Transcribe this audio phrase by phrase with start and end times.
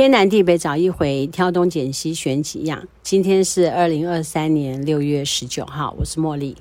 [0.00, 2.88] 天南地北找一回，挑东拣西选几样。
[3.02, 6.56] 今天是二零二三年六月十九号，我是茉莉，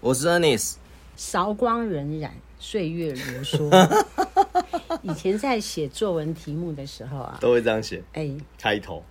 [0.00, 0.74] 我是 Ernest。
[1.16, 3.96] 韶光荏苒，岁月如梭。
[5.02, 8.02] 以前在写作文题目的时候啊，都会这样写。
[8.14, 9.04] 哎，开头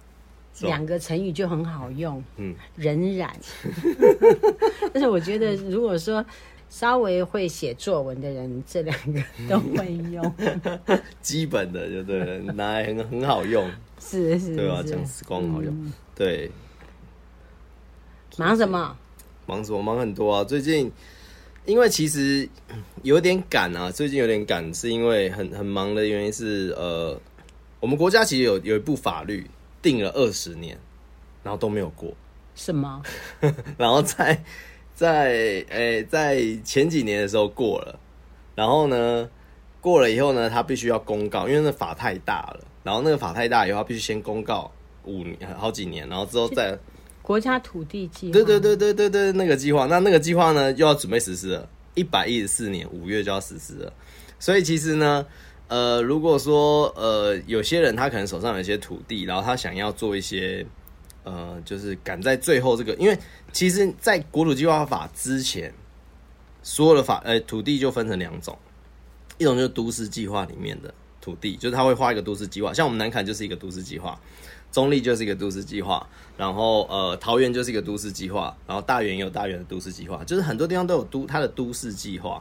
[0.60, 2.22] 两个成语就很好用。
[2.36, 3.30] 嗯，荏苒。
[4.92, 6.26] 但是我觉得，如果说
[6.70, 10.34] 稍微会写作文的人，这两个都会用。
[11.22, 13.70] 基本的就对了，拿来很很好用。
[14.00, 15.74] 是是，是，对啊，讲时光很好用。
[15.74, 16.50] 嗯、对。
[18.38, 18.96] 忙什么？
[19.46, 19.82] 忙什么？
[19.82, 20.92] 忙很多啊，最近。
[21.66, 22.50] 因为其实
[23.04, 27.20] 有点赶啊，最近有点赶，是因为很很忙的原因是，呃，
[27.80, 29.46] 我们国家其实有有一部法律
[29.80, 30.80] 定了二十年，
[31.44, 32.12] 然后都没有过。
[32.56, 33.04] 什么？
[33.78, 34.42] 然后在
[35.00, 37.98] 在诶、欸、在前几年的时候过了，
[38.54, 39.30] 然后呢
[39.80, 44.70] 过了以后呢，他必须要公告，因为那法太大了，然后那个法太大以后，他必须先公告
[45.06, 46.78] 五年好几年，然后之后再。
[47.22, 53.94] 国家土地计划，对对对对对对，那个计划，那那个计划呢，又要准备实施了，一百一十四年五月就要实施了。
[54.38, 55.26] 所以其实呢，
[55.70, 60.66] 呃，如果说呃，有些人他可能手上有一些土地，然后他想要做一些，
[61.24, 63.18] 呃，就是赶在最后这个，因为
[63.52, 65.74] 其实，在国土计划法之前，
[66.64, 68.58] 所有的法，呃，土地就分成两种，
[69.38, 74.20] 一种就是都市计划里面的土地，就是他会画一个都市计划，像我们南崁就是一个都市计划。
[74.72, 82.40] 中坜就是一个都市计划，然后呃桃园就是一个都市计划，然后大园也有大园的都市计划，就是很多地方都有都它的都市计划。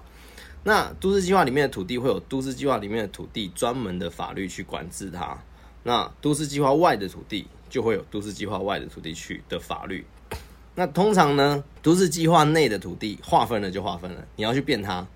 [0.62, 5.38] 那都市计划里面的土地会有都市计划里面的土地专门的法律去管制它。
[5.84, 10.04] 那都市计划外的土地就会有都市计划外的土地去的法律。
[10.74, 15.06] 那通常呢，都市计划内的土地划分了就划分了，你要去变它，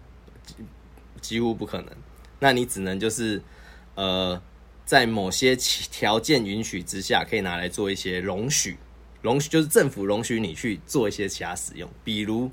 [1.21, 1.89] 几乎不可能。
[2.39, 3.43] 那你只能就是
[3.95, 4.41] 呃。
[4.85, 8.77] 在某些条件允许之下，可以拿来做一些容许，
[9.23, 11.89] 容许就是政府容许你去做一些其他使用。
[12.03, 12.51] 比如，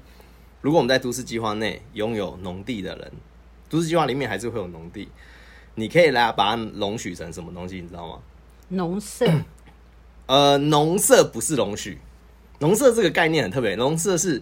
[0.61, 3.11] 如果我们在都市计划内拥有农地的人，
[3.67, 5.09] 都市计划里面还是会有农地，
[5.73, 8.19] 你可以来把它容许成什么东西，你知道吗？
[8.69, 9.25] 农舍。
[10.29, 11.97] 呃，农舍不是容许，
[12.59, 14.39] 农舍这个概念很特别，农舍是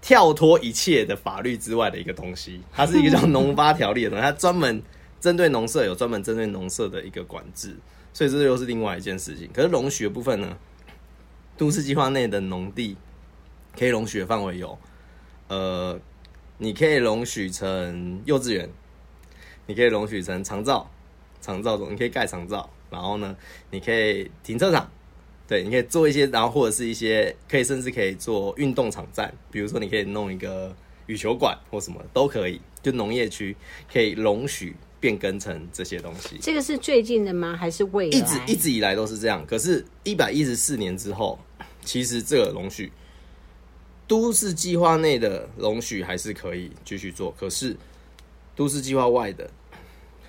[0.00, 4.80] 跳脱一切的法律之外的一个东西，它是一个叫 农发条例的东西，它专门。
[5.20, 7.76] 针对农舍有专门针对农舍的一个管制，
[8.10, 9.50] 所以这又是另外一件事情。
[9.52, 10.56] 可是容许的部分呢？
[11.58, 12.96] 都市计划内的农地
[13.78, 14.78] 可以容许的范围有，
[15.48, 16.00] 呃，
[16.56, 18.70] 你可以容许成幼稚园，
[19.66, 20.90] 你可以容许成长照，
[21.42, 23.36] 长照中你可以盖长照，然后呢，
[23.70, 24.90] 你可以停车场，
[25.50, 30.72] 对，你可以做一些，然后或者是一些可以甚至可以做运动场站，比如说你可以弄一个
[31.06, 33.56] 羽球馆或什么都可以，就农业区
[33.92, 34.76] 可以容许。
[35.00, 37.56] 变更成这些东西，这个是最近的吗？
[37.56, 38.18] 还是未来？
[38.18, 39.42] 一直一直以来都是这样。
[39.46, 41.38] 可是，一百一十四年之后，
[41.82, 42.92] 其实这个容许
[44.06, 47.34] 都市计划内的容许还是可以继续做。
[47.40, 47.74] 可是，
[48.54, 49.50] 都市计划外的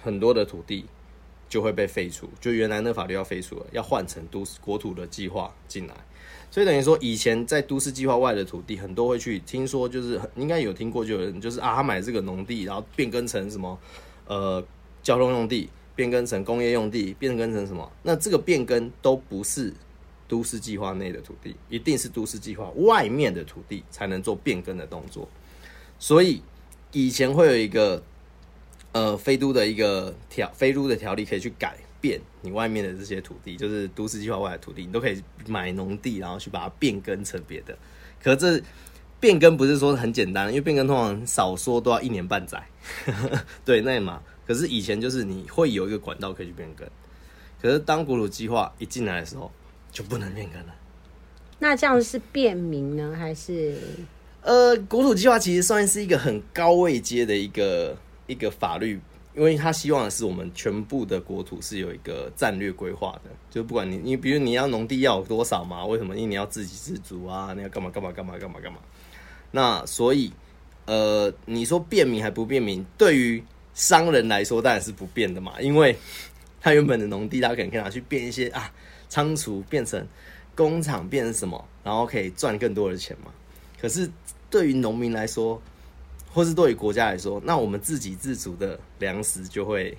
[0.02, 0.86] 很多的土地
[1.52, 5.94] 就会被废除，就原来那法律要废除了，要换成都市国土的计划进来。
[6.50, 13.78] 所以等于说，以前在都市计划外的土地，很多会去听说，就是应该有听过，就有人就是啊，他买这个农地，然后变更成什么。
[14.28, 14.64] 呃，
[15.04, 17.92] 交通用地变更成工业用地，变更成什么？
[18.02, 19.74] 那这个变更都不是
[20.30, 25.28] 都市计划内的土地，一定是都市计划外面的土地才能做变更的动作。
[26.00, 26.42] 所以
[26.94, 28.02] 以前会有一个
[28.92, 37.78] 呃飞都的一个条飞都的条例，可以去改变你外面的这些土地，就是都市计划外的土地，你都可以买农地，然后去把它变更成别的。
[38.22, 38.64] 可是这
[39.20, 42.64] 变更不是说很简单，因为变更通常少说都要一年半载，
[43.64, 44.22] 对，那嘛。
[44.48, 46.86] 可是以前就是你会有一个管道可以去变更，
[47.62, 49.50] 可是当国土计划一进来的时候
[49.92, 50.76] 就不能变更了。
[51.60, 53.78] 那这样是便民呢，还是？
[54.42, 57.96] 呃，国土计划其实算是一个很高位阶的一个
[58.32, 59.00] 一个法律，
[59.36, 66.16] 因为他希望的是我们全部的国土是有一个战略规划的，就不管你你比如你要农地要有多少嘛，为什么？
[66.16, 68.80] 因为你要自给自足啊，你要干嘛干嘛干嘛干嘛干嘛。
[69.52, 70.32] 那所以，
[70.86, 72.86] 呃，你说便民还不便民？
[72.98, 73.44] 对于
[73.74, 75.96] 商人来说当然是不便的嘛，因为
[76.60, 78.72] 他原本的农地，他可能可以拿去变一些啊
[79.10, 80.06] 仓储，变成
[80.56, 83.32] 工厂，变成什么，然后可以赚更多的钱嘛。
[83.80, 84.10] 可是
[84.50, 85.62] 对于农民来说，
[86.34, 89.98] 或是对于国家来说，那我们自给自足的粮食就会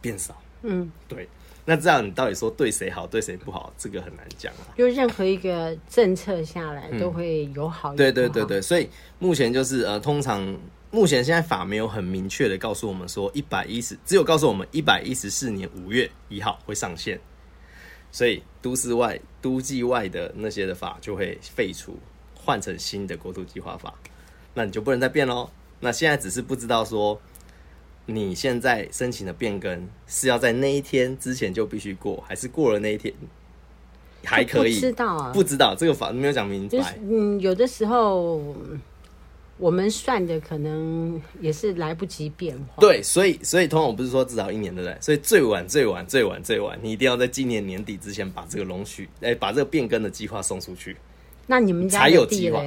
[0.00, 0.40] 变少。
[0.62, 1.28] 嗯，对。
[1.66, 4.76] 那这样你到底说对谁好，对谁不好，这个很难讲啊。
[4.76, 7.94] 就任何一个政策下来都会有好。
[7.94, 8.86] 对对对对，所以
[9.18, 10.42] 目前就是呃，通常
[10.90, 17.18] 目前现在法没有很明确的告诉我们说一百一十，只有告诉我们一百一十四年五月一号会上线，
[18.12, 21.98] 所以都市外、都计外的那些的法就会废除，
[22.34, 23.94] 换成新的国土计划法，
[24.54, 25.50] 那你就不能再变喽。
[25.80, 27.20] 那现在只是不知道说，
[28.06, 33.12] 你现在申请的变更是要在那一天之前就必须过，还是过了那一天
[34.24, 34.74] 还可以？
[34.74, 36.68] 不知道啊，不知道这个法没有讲明白。
[36.68, 38.56] 就是嗯，有的时候。
[39.56, 44.98] 我们算的可能也是来不及变化，对，所以所以通常我不是说至少一年对不对？
[45.00, 50.96] 所以最晚最晚最晚最晚，你一定要在今年年底之前把这个容许，哎，把这个变更的计划送出去。
[51.46, 52.64] 那你们家才有计划？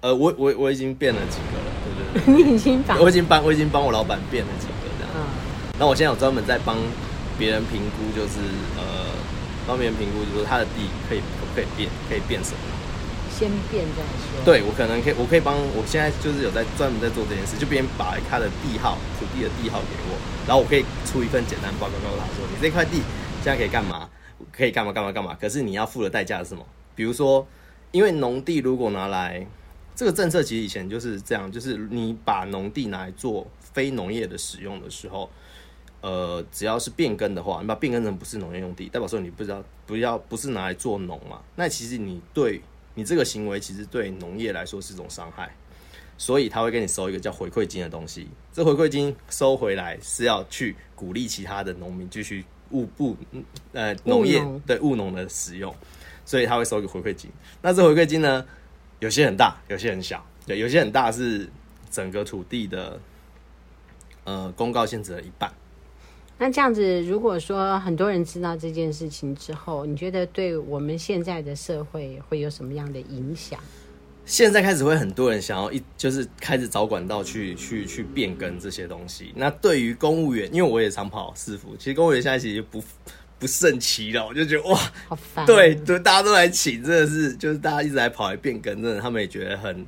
[0.00, 2.44] 呃，我我我已经变了几个了，对不对？
[2.44, 5.12] 你已经把，我已经帮我已经帮我老板变了几个这样。
[5.14, 5.20] 嗯。
[5.78, 6.76] 那我现在有专门在帮
[7.38, 8.40] 别人评估，就是
[8.76, 9.12] 呃，
[9.66, 11.20] 帮别人评估，就是说他的地可以
[11.54, 12.58] 可以变，可以变什么。
[13.30, 14.44] 先变再说。
[14.44, 20.16] 对，我可能可以，我可以帮我现在就是有在专门在做这件事，就别人把他的地号、土地的地号给我，
[20.46, 23.00] 然后我可以出一份简单报告，告诉他说，你这块地
[23.44, 24.08] 现在可以干嘛？
[24.52, 25.36] 可以干嘛干嘛干嘛？
[25.40, 26.64] 可是你要付的代价是什么？
[26.94, 27.46] 比如说，
[27.92, 29.46] 因为农地如果拿来，
[30.00, 35.28] 这个政策其实以前就是这样，就是你把农地拿来做非农业的使用的时候，
[36.00, 41.42] 呃，只要是变更的话，你把变更成不是农业用地，代表说你不知道不要不是拿来做农嘛？
[41.54, 42.62] 那其实你对。
[42.94, 45.54] 你这个行为其实对农业来说是一种伤害，
[46.18, 48.26] 所以他会给你收一个叫回馈金的东西。
[48.52, 53.16] 这回馈金收回来是要去鼓励其他的农民继续务不
[53.72, 55.72] 呃农业对务农的使用，
[56.24, 57.30] 所以他会收一个回馈金。
[57.62, 58.44] 那这回馈金呢，
[59.00, 60.24] 有些很大，有些很小。
[60.46, 61.48] 对，有些很大是
[61.90, 62.98] 整个土地的
[64.24, 65.52] 呃公告限制的一半。
[66.38, 73.60] 那这样子，如果说很多人知道这件事情之后，你觉得对我们现在的社会会有什么样的影响？
[74.24, 79.32] 现在开始会很多人想要一就是开始找管道去去去变更这些东西。
[79.36, 82.82] 那对于公务员，因为我也常跑市府，其实公务员现在其实不
[83.40, 84.78] 不胜其扰，我就觉得哇，
[85.08, 85.44] 好烦。
[85.46, 89.86] 对对，大家都来请，真的是就是大家一直来跑来变更，真的他们也觉得很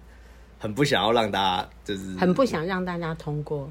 [0.58, 3.70] 很不想要让大家就是很不想让大家通过。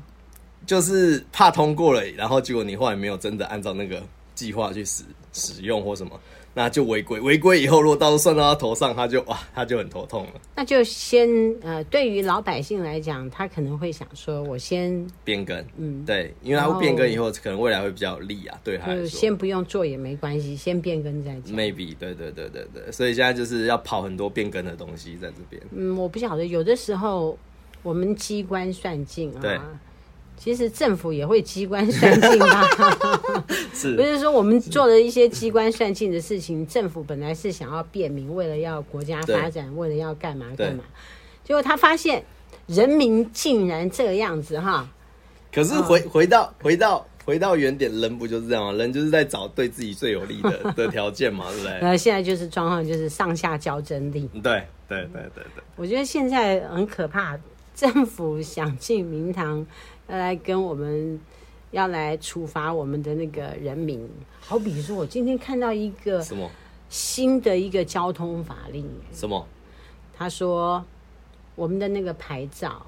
[0.68, 4.01] 就是怕通过了，然后结果你后来没有真的按照那个
[4.36, 6.18] 计划去使使用或什么，
[6.53, 7.19] 那就违规。
[7.19, 10.31] 违规以后，如果到时候算到他头上，他就哇，他就很头痛了。
[10.56, 11.30] 那就先
[11.62, 19.06] 呃，对于老百姓来讲，他可能会想说，我先变更，嗯，对，因为他会变更以后，可能未来会比较有利啊，对他来说。
[19.06, 21.56] 先不用做也没关系，先变更再讲。
[21.56, 25.62] Maybe，对对对对对，所以现在就是要跑很多变更的东西在这边。
[25.71, 27.38] 嗯，我不晓得，有的时候
[27.81, 29.80] 我们机关算尽啊。
[30.44, 30.44] 对。
[30.44, 32.68] 其实政府也会机关算尽吧，
[33.76, 40.84] 是，不是说我们做了一些机关算尽的事情，政府本来是想要便民，为了要国家发展，为了要干嘛干嘛，
[41.44, 42.24] 结果他发现
[42.66, 44.90] 人民竟然这样子哈。
[45.54, 48.72] 可是回回到回到回到原点，人不就是这样吗？
[48.72, 51.78] 人就是在找对自己最有利的 的条件嘛，对不对？
[51.82, 54.28] 那，现在就是状况就是上下交争力。
[54.42, 55.64] 对对对对对。
[55.76, 57.38] 我觉得现在很可怕，
[57.76, 59.64] 政府想进明堂。
[60.12, 61.18] 要来跟我们，
[61.72, 64.06] 要来处罚我们的那个人民。
[64.42, 66.52] 好比说，我今天看到一个什么
[66.90, 69.48] 新的一个交通法令，什么？
[70.13, 70.84] 他说
[71.56, 72.86] 我们的那个牌照，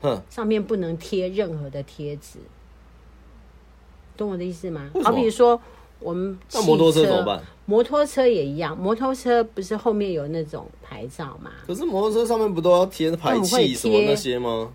[0.00, 2.38] 哼，上面不能贴任何的贴纸，
[4.16, 4.90] 懂我的意思吗？
[5.04, 5.60] 好比说，
[6.00, 7.42] 我们那摩托车怎么办？
[7.66, 11.50] 摩托车也一样，摩托车不是后面有那种牌照吗？
[11.66, 14.72] 可是摩托车上面不都要贴排气什么那些吗？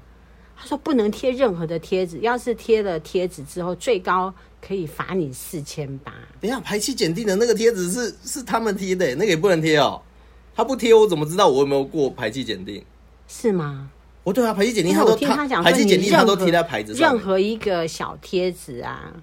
[0.61, 6.13] 他说不能贴任何的贴纸，要是贴了贴纸之后，最高可以罚你四千八。
[6.41, 10.01] 等一下，排气检定的那个贴纸是是他们贴的，那个也不能贴哦。
[10.53, 12.83] 他不贴，我怎么知道我有没有过排气检定？
[13.29, 13.89] 是吗？
[14.25, 17.13] 哦，对啊，排气检定他都听他讲，排气检定他都贴在牌子上。
[17.13, 19.13] 任何一个小贴纸啊，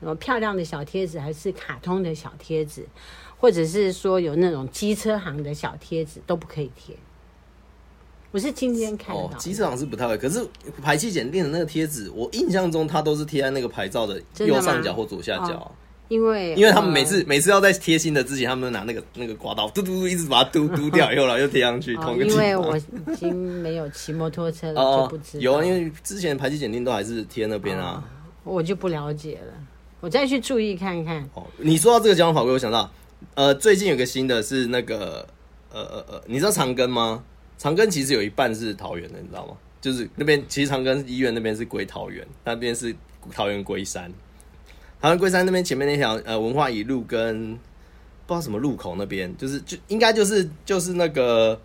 [0.00, 2.84] 什么漂亮的小贴纸，还是卡通的小贴纸，
[3.38, 6.96] 或者是说有那种机车行的小贴纸，都不可以贴。
[8.32, 10.46] 我是今天看到，机车行是不太会，可是
[10.80, 15.54] 排气检定的那个贴纸，我印象中它都是贴在那个牌照的右上角或左下角。
[15.54, 15.70] 哦、
[16.08, 21.96] 因为因为他们每次、呃、每次要在贴新的之前，他们拿那个那个刮刀嘟嘟嘟一直把它嘟嘟掉，以后了又贴上去。
[21.96, 22.82] 哦、同一个因为我已
[23.16, 25.42] 经没有骑摩托车了， 哦、就不知道。
[25.42, 28.04] 有啊，因为之前排气检定都还是贴那边啊、
[28.44, 29.54] 哦，我就不了解了，
[29.98, 31.28] 我再去注意看看。
[31.34, 32.88] 哦，你说到这个交通法规，我想到
[33.34, 35.26] 呃，最近有个新的是那个
[35.72, 37.24] 呃呃呃，你知道长庚吗？
[37.60, 39.54] 长庚其实有一半是桃园的，你知道吗？
[39.82, 42.96] 就是那边其实长庚医院那边是归桃园，那边是
[43.30, 44.10] 桃园龟山。
[44.98, 47.52] 桃园龟山那边前面那条呃文化一路跟
[48.26, 51.60] 不知道什么路口那边，就是就应该就是就是那个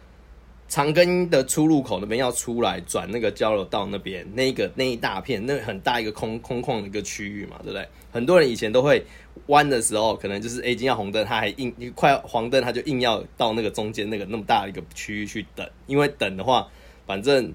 [0.67, 7.87] 长庚的出入口那边要出来转那个交流道那边，那个那一大片，那很大一个空空旷的一个区域嘛，对不对？
[8.15, 9.05] 很多人以前都会
[9.47, 16.65] 弯的时候，可能就是 A 已经要红灯，他还硬快要黄灯，他就硬要到那个中间那个那么大一个区域去等，因为等的话，
[17.05, 17.51] 反正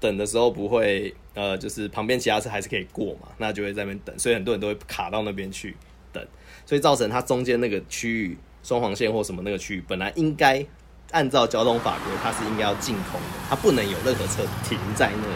[0.00, 5.76] 等的时候不会呃，就是旁边其他车还是可以过嘛，那就会在那边等，所以很多人都会卡到那边去
[6.12, 6.26] 等，
[6.66, 10.66] 所以造成它中间那个区域双黄线或什么那个区域本来应该。
[11.10, 15.34] 按照交通法规，它是应该要净空的，它不能有任何车停在那里，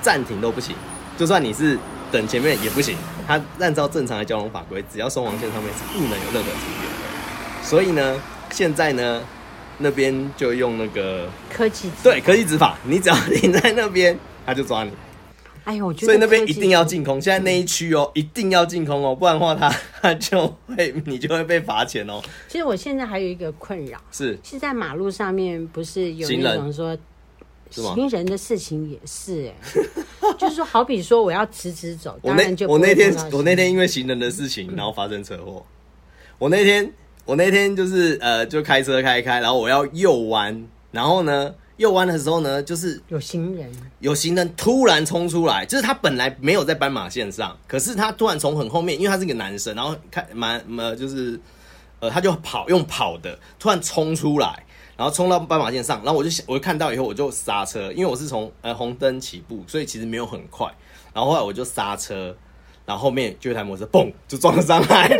[0.00, 0.76] 暂停都不行。
[1.16, 1.76] 就算你是
[2.12, 2.96] 等前面也不行。
[3.28, 7.62] 它按照正常的交通法规，只要双黄线上面是不能有任何停留的。
[7.62, 8.18] 所以呢，
[8.50, 9.22] 现在呢，
[9.76, 14.90] 那边就用那个科技对科技执法，你只要停在那边，他就抓你。
[15.64, 17.20] 哎呦，我觉得所以那边一定要净空。
[17.20, 19.70] 现在那一区哦，一定要净空哦，不然的话，他
[20.00, 22.22] 他就会你就会被罚钱哦。
[22.48, 26.96] 其实我现在还有一个困扰，是是在马路上面，不是有那种说
[27.70, 35.64] 行人的事情也是哎， 就是说，好比说我要直直走，我那我那天我那天因为行人的事情， 然后发生车祸。
[36.38, 36.92] 我那天
[37.24, 41.54] 我那天就是呃，就开车开开，然后我要右弯，然后呢。
[41.78, 43.70] 右弯的时候呢，就是有行人，
[44.00, 51.38] 有行人突然冲出来，就是他本来没有在斑马线上，可是他突然从很后面，因为他是个男生，然后看蛮呃就是
[52.00, 54.66] 呃他就跑用跑的，突然冲出来，
[54.98, 60.66] 然后冲到斑马线上，然后我就想，我就看到以后我就刹车，因为我是从呃红灯起步，所以其实没有很快，
[61.14, 62.36] 然后后来我就刹车，
[62.84, 65.08] 然后后面就一台摩托车嘣就撞了上来。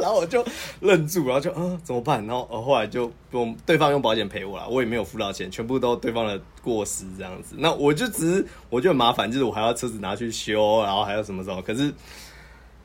[0.00, 0.44] 然后我就
[0.80, 2.26] 愣住，然后就嗯、怎么办？
[2.26, 7.54] 然后呃后来就用对方用保险赔我了，我也没有付到钱，全部都对方的过失这样子。
[7.58, 11.60] 那我就只是我就很麻烦，就是我还要车子拿去修，然后还有什么时候？
[11.62, 11.92] 可是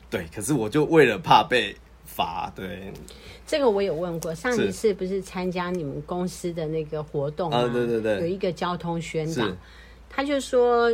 [0.08, 1.74] 对，可是我就为了怕被
[2.14, 2.92] 罚，对。
[3.46, 7.68] 这个我有问过，上一次不是参加你们公司的那个活动啊？
[7.72, 9.46] 对对对，有一个交通宣导，
[10.08, 10.92] 他就说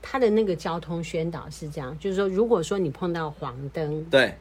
[0.00, 4.34] 他的那个交通宣导是这样，就是说如果说你碰到黄灯，对。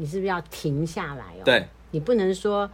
[0.00, 1.42] 你是不是要停下来哦？
[1.44, 2.70] 对，你不能说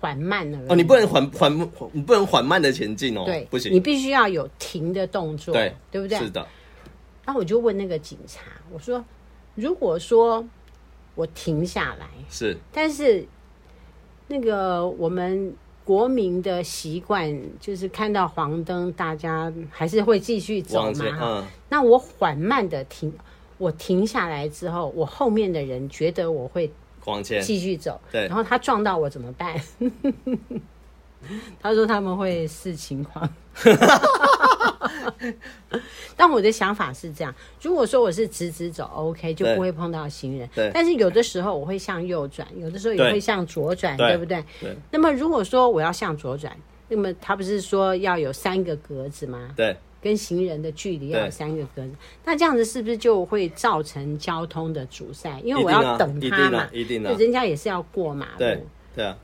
[0.00, 6.18] 缓慢了哦，你不能缓缓，你不能缓慢的前进哦，对，不行，你必须要有停的动作，对，对不对？
[6.18, 6.44] 是的。
[7.24, 8.40] 然后我就问那个警察，
[8.72, 9.04] 我说
[9.54, 10.44] ：“如果说
[11.14, 13.26] 我停下来，是，但是
[14.28, 23.12] 那个我们国民的习惯就是看到黄灯，大家还是会继续走嘛，嗯，那我缓慢的停。”
[23.60, 26.72] 我停下来之后，我后面的人觉得我会
[27.04, 29.54] 往前继续走，对，然后他撞到我怎么办？
[31.60, 33.28] 他说他们会视情况。
[36.16, 40.48] 但我的想法是这样：如果说我是直直走，OK，就不会碰到行人。
[40.54, 40.70] 对。
[40.72, 44.44] 但是有的时候我会向右转，有的时候也会向左转，对，对不对？
[44.60, 44.76] 对。
[44.90, 46.56] 那么如果说我要向左转，
[46.88, 49.50] 那么他不是说要有三个格子吗？
[49.56, 49.76] 对。
[50.02, 51.90] 跟行人的距离要有三个格子，
[52.24, 55.38] 那这样子是不是就会造成交通的阻塞？
[55.44, 58.38] 因为我要等他嘛，一定的，人家也是要过马路。
[58.38, 58.64] 对，
[58.96, 59.14] 对啊，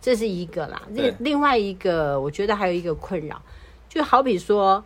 [0.00, 0.80] 这是一个啦。
[0.90, 3.42] 另另外一个，我觉得还有一个困扰，
[3.88, 4.84] 就好比说，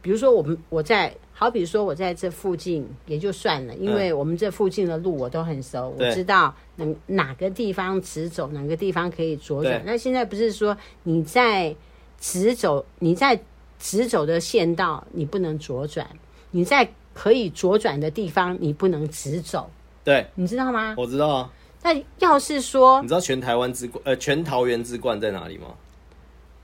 [0.00, 9.82] 比如说我们我在，好比说我在这附近也就算了，因为我们这附近的路我都很熟，我知道哪哪个地方直走，哪个地方可以左转。
[9.84, 11.74] 那现在不是说你在
[12.18, 13.40] 直走，你在。
[13.80, 16.04] 直走的县道你不能左转，
[16.50, 19.70] 你在可以左转的地方你不能直走。
[20.02, 20.96] 对，你知道吗？
[20.98, 21.52] 我知道啊。
[21.80, 25.68] 但要是说，你知道全台湾之冠呃全桃园之冠在哪里吗？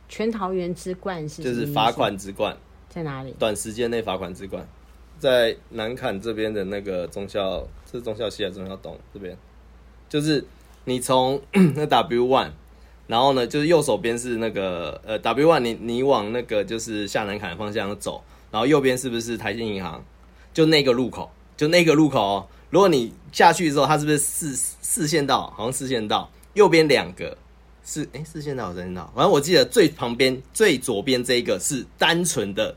[0.08, 2.56] 全桃园之冠是就是罚款之冠
[2.88, 3.34] 在哪里？
[3.38, 4.66] 短时间内罚款之冠
[5.18, 9.36] 在南坎这边的那个中校，这是中校西还是中校东这边？
[10.08, 10.44] 就是
[10.84, 11.40] 你从
[11.74, 12.50] 那 W one。
[13.06, 20.02] 然后呢，就是右手边是那个呃 W one，你你往那个就是下南坎的方向走，然后右边是不是台新银行？
[20.54, 22.46] 就那个路口，就那个路口哦。
[22.70, 25.52] 如果你下去之后，它是不是四四线道？
[25.54, 27.36] 好像四线道，右边两个
[27.84, 29.12] 是哎四线道还是三线道？
[29.14, 32.74] 反正我记得最旁边最左边这一个是单纯的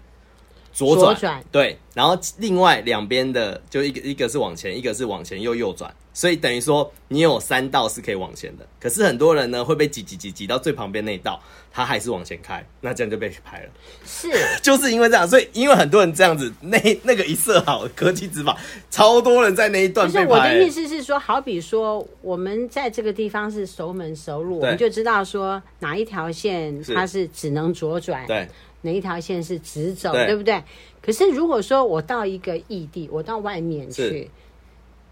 [0.77, 1.43] 左转，左转。
[1.51, 5.91] 对，然后另外两边的就一个一个是往前，一个是往前又右转。
[6.13, 11.39] 所以等于说，你有三道是可以往前的，可是很多人呢会被挤挤挤挤到最旁边那一道，
[11.71, 13.69] 他还是往前开，那这样就被拍了。
[14.03, 14.27] 是，
[14.63, 18.57] 就是因为这样，所以因为很多人这样子，那那个一设好科技执法，
[18.89, 20.25] 超多人在那一段被拍。
[20.25, 28.47] 就是我的意思是说，好比说我们在这个地方是熟门熟路，我们就知道说哪一条线它是只能左转，对，
[28.81, 30.63] 哪一条线是直走，对，对不对？
[31.01, 34.29] 可是如果说我到一个异地，我到外面去。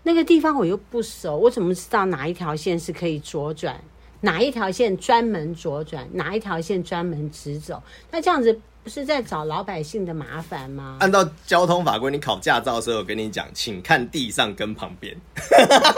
[0.07, 3.83] 那个地方我又不熟，我怎么知道哪一条线是可以左转，
[4.21, 7.81] 哪一条线专门左转，哪一条线专门直走。
[8.11, 10.97] 那这样子不是在找老百姓的麻烦吗？
[10.99, 15.17] 按照交通法规，你考驾照的时候，我跟你讲，请看地上跟旁边，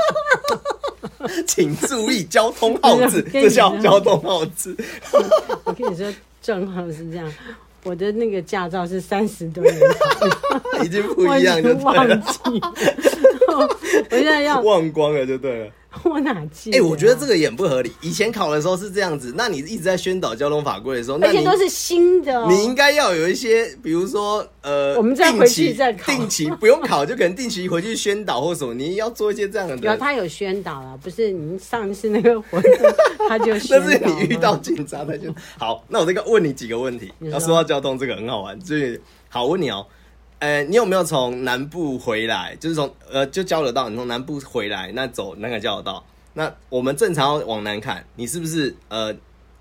[1.46, 4.74] 请注意交通号志，这叫交通号志。
[5.66, 6.10] 我跟你说，
[6.41, 7.32] 状况是这样。
[7.84, 9.74] 我的那个驾照是三十多年
[10.75, 12.39] 前， 已经不一样， 就忘记。
[13.48, 13.67] 我
[14.10, 15.72] 现在要忘光了，就对了。
[16.06, 16.72] 我哪记？
[16.72, 17.92] 哎，我觉得这个也不合理。
[18.01, 29.75] 以前考的时候是这样子，那你一直在宣导交通法规的时候，而且都是新的，你应该要有一些，比如说呃，我们再回去再考，定期不用考，就可能定期回去宣导或什么，你要做一些这样的。
[29.88, 32.72] 有他有宣导了，不是你上次那个活动
[33.27, 33.86] 他就宣导。
[33.86, 35.84] 但是你遇到警察他就好。
[35.88, 37.12] 那我这个问你几个问题。
[37.22, 39.00] 要说到交通，这个很好玩，所以
[39.30, 39.86] 好，我问你哦。
[40.39, 42.56] 呃，你有没有从南部回来？
[42.60, 49.15] 就是从呃，就交流道，你从南部回来，那走那个交流道，那我们正常往南看，你是不是呃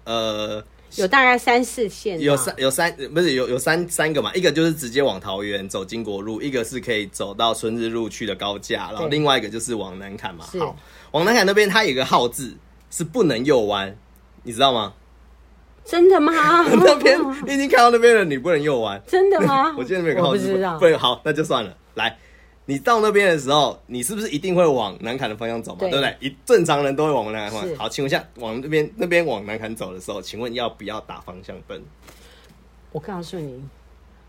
[0.04, 0.62] 呃，
[0.97, 2.21] 有大概三四线？
[2.21, 4.30] 有三有三不是有有三三个嘛？
[4.35, 10.45] 一个就是直接往桃园走金国路，一个是可以走到春日路去的高架，然后另外一个就是往南看嘛。
[10.59, 10.76] 好，
[11.12, 12.54] 往南看那边它有个号字
[12.90, 13.97] 是不能右弯，
[14.42, 14.92] 你知道吗？
[15.87, 16.33] 真的吗？
[16.85, 19.00] 那边你已经看到那边了，你不能右弯。
[19.07, 19.75] 真的吗？
[19.78, 20.47] 我记得那边有个号志。
[20.49, 20.78] 我不知道。
[20.78, 21.76] 对，好，那就算了。
[21.95, 22.19] 来，
[22.66, 25.78] 你到那边的时候，你是不是一定会往南坎的方向走嘛？
[25.78, 26.16] 对，不对？
[26.21, 27.76] 一正常人都会往南崁方向。
[27.76, 31.81] 好，请问一下，往那边那边往南坎走的时候，请问要不要打方向灯？
[32.93, 33.62] 我告诉你，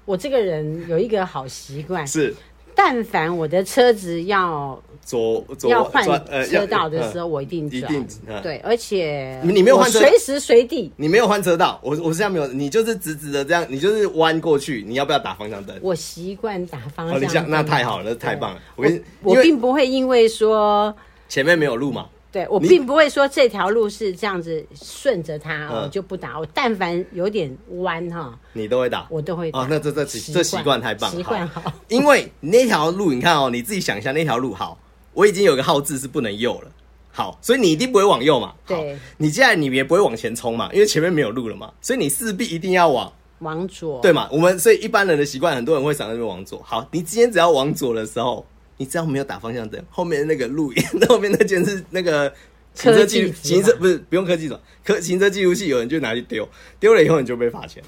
[0.05, 2.05] 我这个人有一个好习惯。
[2.07, 2.35] 是。
[2.79, 6.05] 但凡我的车子要左左要换
[6.45, 8.07] 车道的时候，我一定转。
[8.43, 10.91] 对，而且你没有换车，随时随地。
[10.95, 14.85] 你没有换车道，我我现在没有，你就是直直的这样，你就是弯过去。
[14.87, 15.75] 你要不要打方向灯？
[15.81, 17.49] 我习惯打方向灯。
[17.49, 18.61] 那太好了，那太棒了。
[18.75, 20.95] 我跟我并不会因为说
[21.27, 22.05] 前面没有路嘛。
[22.37, 26.39] 对，我并不会说这条路是这样子顺着它，我就不打。
[26.39, 29.61] 我但凡有点弯哈，你都会打，我都会打。
[29.61, 31.73] 哦，那这这习这习惯太棒，习惯好。
[31.87, 34.77] 因为那条路，你看哦，你自己想一下那条路好，
[35.13, 36.71] 我已经有个号字是不能右了。
[37.11, 38.53] 好，所以你一定不会往右嘛。
[38.67, 44.29] 对，你接下来你也不会往前冲嘛，因为前面没有路了嘛，所以你势必一定要往往左，对嘛？
[44.31, 46.61] 我们所以一般人的习惯，很多人会想那边往左。
[46.63, 48.45] 好，你今天只要往左的时候，
[48.77, 52.33] 你只要没有打方向灯，后面那个路，那后面那件是那个。
[52.73, 56.47] 行车记录，行车不是不用科技的，可行车记录器有人就拿去丢，
[56.79, 57.81] 丢了以后你就被罚钱，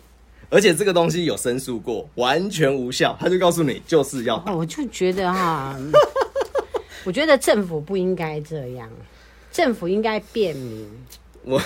[0.49, 3.15] 而且这个东西有申诉过，完全无效。
[3.19, 4.52] 他就告诉你就是要打。
[4.52, 5.78] 我就觉得哈，
[7.06, 8.89] 我觉得政府不应该这样，
[9.52, 10.89] 政府应该便民。
[11.43, 11.62] 我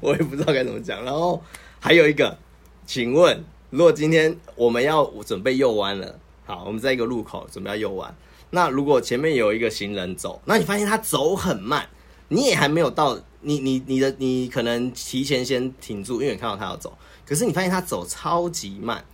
[0.00, 1.04] 我也不知道该怎么讲。
[1.04, 1.40] 然后
[1.78, 2.36] 还有一个，
[2.84, 8.12] 请问，如果今天我们要准备右弯了，好，我们在一个路口准备要右弯，
[8.50, 11.86] 那如果前面有一个行人走，那你发现他走很慢。
[12.28, 16.92] 你也还没有到，你你你的你可能提前先停住，因为你看到他要走，
[17.24, 19.04] 可是你发现他走超级慢，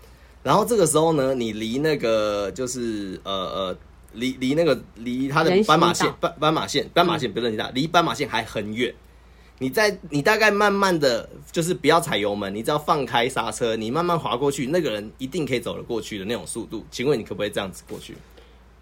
[0.43, 3.77] 然后这个时候呢，你离那个就是呃呃
[4.15, 8.95] 离离那个离他的斑马线斑斑马线斑马线不是很大，离斑马线还很远，
[9.59, 18.17] 你在你大概慢慢的就是不要踩油门，你只要放开刹车，你慢慢滑过去，那个人一定可以走得过去的那种速度，请问你可不可以这样子过去？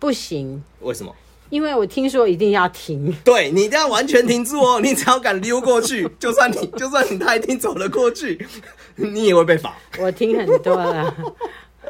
[0.00, 1.14] 不行，为什么？
[1.50, 4.80] 因为我听说一定要停，对，你一定要完全停住哦！
[4.80, 8.46] 你只要敢溜过去， 就算你就算你他一定走了过去，
[8.94, 9.76] 你也会被罚。
[9.98, 11.12] 我听很多了，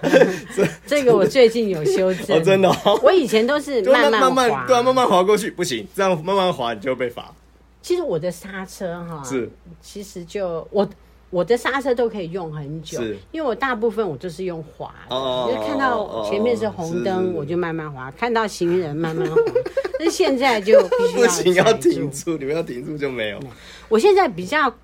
[0.86, 2.98] 这个我最近有修正，哦、真的、哦。
[3.02, 7.30] 我以前都是 慢慢滑，慢慢对啊，慢慢滑过去不行，这样慢慢滑你就会被罚。
[7.82, 9.50] 其实我的刹车哈，是，
[9.82, 10.88] 其实就我。
[11.30, 19.36] 我的刹车都可以用很久，因为我大部分我就是用滑的，就看到前面是红灯，我就慢慢滑；看到行人慢慢滑。
[20.00, 23.38] 那现在就必须要不行，要停住，你们要停住就没有。
[23.88, 24.74] 我现在比较，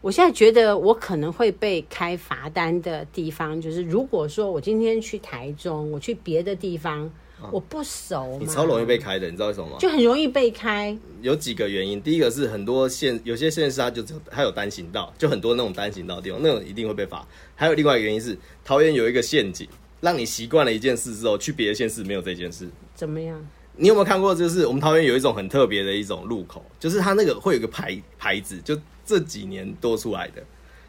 [0.00, 7.10] 我现在觉得我可能会被开罚单的地方，就是如果说我今天去台中，我去别的地方。
[7.50, 9.76] 我不熟，你超容易被开的，你知道为什么吗？
[9.80, 10.96] 就很容易被开。
[11.22, 17.26] 有几个原因，第一个是很多县，有些县市它就它有单行道，就很多那种单行道的地方，那种一定会被罚。
[17.56, 19.66] 还有另外一个原因是，桃园有一个陷阱，
[20.00, 22.68] 让你习惯了一件事之后，去别的县市没有这件事。
[22.94, 23.44] 怎么样？
[23.74, 24.34] 你有没有看过？
[24.34, 30.42] 就是我们桃园有一种很特别的一种路口，就是它那个会有个牌牌子，就这几年多出来的，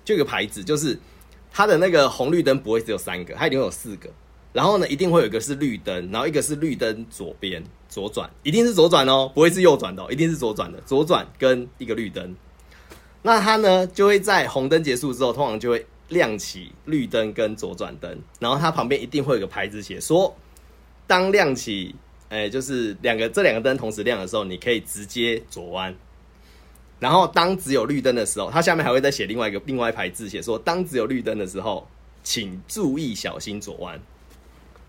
[0.03, 0.99] 就有个牌子，就是
[1.49, 4.09] 它的那个红绿灯不会只有三个，它一定会有四个。
[4.53, 12.35] 然后呢，一定会有一个是绿灯，然后一个是绿灯左边左转，一定是左转哦，不会是右转的，一定是左转的，左转跟一个绿灯。
[13.23, 20.35] 那它呢就会在红灯结束之后，通常就会亮起绿灯跟左转灯，然后它旁边一定会有个牌子写说，
[21.07, 21.95] 当亮起，
[22.29, 25.95] 哎，就是两个这两个灯同时亮的时候，你可以直接左弯。
[26.99, 31.87] 然后当只有绿灯的时候，它下面还会再写另外一个另外一排字，写说当只有绿灯的时候，
[32.23, 33.99] 请注意小心左弯。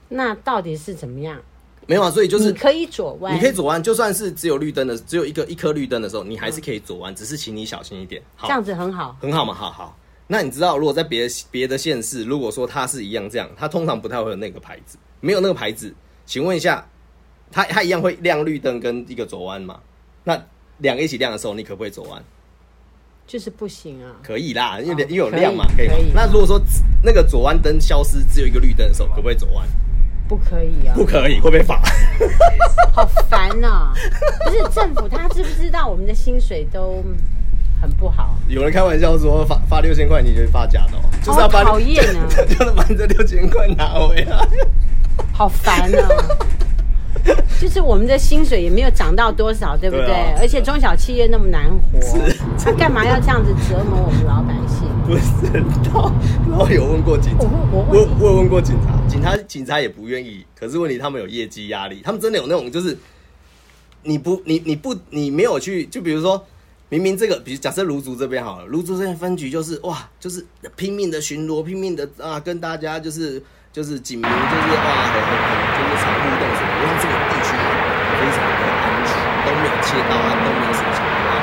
[0.08, 1.40] 那到底是怎么样？
[1.86, 8.22] 没有啊，所以就是你可以左弯，你可以左弯，就算是只有绿灯的，只有一个一颗绿灯的时候，你还是可以左弯，只是请你小心一点。
[8.36, 9.94] 好，这样子很好，很好嘛，好好。
[10.26, 16.86] 那你知道，如果在别的别的县市，如果说它是一样这样，它通常不太会有那个牌子，没有那个牌子，请问一下，
[17.52, 19.78] 它它一样会亮绿灯跟一个左弯吗？
[20.22, 20.42] 那
[20.78, 22.24] 两个一起亮的时候，你可不可以左弯？
[23.26, 24.16] 就是不行啊。
[24.22, 25.88] 可以啦，因为因为有亮嘛，可以。
[25.88, 26.12] 可以。
[26.14, 26.58] 那如果说
[27.02, 29.68] 那个左弯灯消失，只有一个绿灯的时候，可不可以左弯？
[30.34, 30.94] 不可以啊！
[30.96, 31.80] 不可以，会被罚。
[32.92, 33.94] 好烦呐、喔！
[34.44, 37.04] 不是政府，他知不知道我们的薪水都
[37.80, 38.36] 很不好？
[38.48, 42.26] 有人开玩笑说发发六千块，你就会发假的、喔，就是要把讨厌啊！
[42.48, 44.48] 就是把这六千块拿回来。
[45.32, 46.36] 好烦啊、喔！
[47.60, 50.06] 就是我们的薪水也没有涨到多少，对不对？
[50.06, 52.00] 对啊、而且中小企业那么难活，
[52.58, 54.63] 他干嘛要这样子折磨我们老百姓？
[55.06, 56.12] 不知道。
[56.48, 60.44] 然后有问过警察，我我我有问过警察，警察警察也不愿意。
[60.58, 62.96] 可是问题他们有业绩压力，他们真的有那种就是
[64.02, 66.44] 你不你你不你没有去，就比如说
[66.88, 70.44] 明明这个，比如假设卢竹这边好了，卢竹这边分局就是哇，就是
[70.76, 73.42] 拼命的巡逻，拼命的啊跟大家就是。
[73.74, 81.34] 就是警民，就是哇，很很很，就是常互动什么，因为这个地区非常的安全，都没有切到啊，都没有什么情况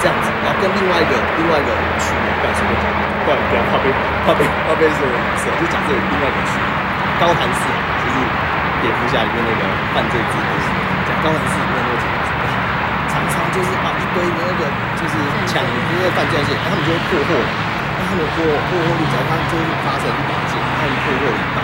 [0.00, 0.32] 这样子。
[0.32, 2.88] 然后跟另外一个另外一个区，不敢说讲，
[3.20, 3.92] 不然不要怕被
[4.24, 6.56] 怕被怕被说有色，就讲这里另外一个区，
[7.20, 7.68] 高谭市，
[8.00, 8.16] 就是
[8.80, 9.60] 蝙蝠侠里面那个
[9.92, 10.66] 犯罪之都是
[11.04, 12.32] 讲高谭市里面那个警察，
[13.12, 14.64] 常常就是啊一堆的那个
[14.96, 15.20] 就是
[15.52, 21.60] 抢那个犯罪线，他们就会破获，那他们破破获率，只要他们就是发生一把件，他们破获一半。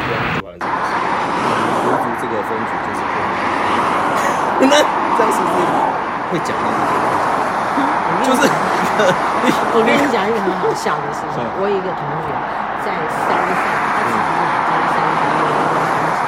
[0.00, 0.64] 就完了，
[1.84, 3.04] 芦竹这个分局就是
[4.56, 5.60] 不能，这样是不是
[6.32, 7.19] 会讲到？
[8.26, 8.42] 就是
[9.72, 11.40] 我跟你讲一个很好笑的事情。
[11.58, 12.28] 我有一个同学
[12.84, 12.92] 在
[13.24, 15.80] 山上，他自己买间山上那个房
[16.16, 16.20] 子，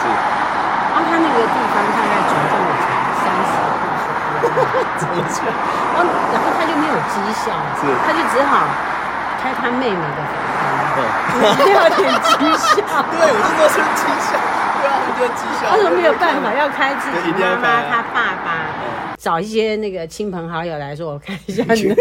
[0.00, 0.04] 是，
[0.90, 2.86] 然后他那个地方大概总共有才
[3.20, 3.82] 三十户，
[5.00, 5.44] 怎么讲？
[5.94, 8.68] 然后然后他就没有绩效，是，他就只好
[9.42, 10.38] 开他妹妹的房。
[11.00, 14.36] 要点绩效，对，我是说是绩效，
[14.82, 15.70] 对啊，就绩效。
[15.70, 18.49] 他说没有办法，要开自己妈妈、他爸爸，
[19.20, 21.96] 找一些那个亲朋好友来说，我看一下你的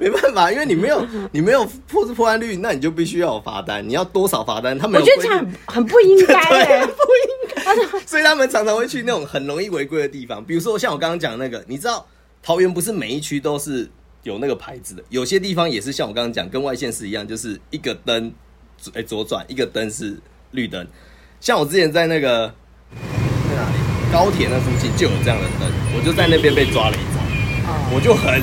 [0.00, 3.88] 没办法，因为你没有你没有破破案率，那你就必须要有罚单。
[3.88, 4.76] 你要多少罚单？
[4.76, 7.98] 他们我觉得这样很不应该， 哎，不应该。
[8.04, 12.04] 所以他们常常会去那种很容易违规的地方，比如说像我刚刚讲那个，你知道
[12.42, 13.88] 桃园不是每一区都是。
[14.24, 18.30] 有那个牌子的，有些地方也是像我刚刚讲，跟外县市一样，就是一个灯，
[18.92, 20.18] 哎，左转，一个灯是
[20.50, 20.86] 绿灯。
[21.40, 22.52] 像我之前在那个
[24.12, 27.20] 高铁那附近就有这样的灯，我就在那边被抓了一张，
[27.68, 28.40] 哦、我就很